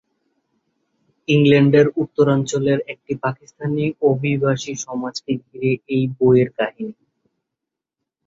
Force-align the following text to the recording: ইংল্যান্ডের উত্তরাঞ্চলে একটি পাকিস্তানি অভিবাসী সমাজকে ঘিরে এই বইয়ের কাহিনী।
ইংল্যান্ডের 1.27 1.87
উত্তরাঞ্চলে 2.01 2.73
একটি 2.93 3.13
পাকিস্তানি 3.23 3.85
অভিবাসী 4.09 4.73
সমাজকে 4.85 5.31
ঘিরে 5.43 5.71
এই 5.95 6.03
বইয়ের 6.15 6.49
কাহিনী। 6.57 6.95